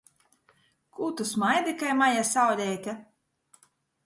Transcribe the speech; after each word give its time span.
Kū 0.99 1.09
tu 1.19 1.27
smaidi 1.33 1.75
kai 1.83 1.93
maja 2.01 2.25
sauleite? 2.31 2.97